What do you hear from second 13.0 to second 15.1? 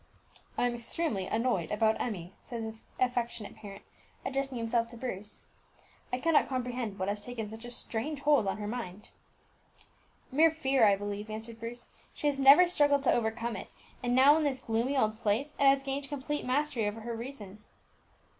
to overcome it, and now in this gloomy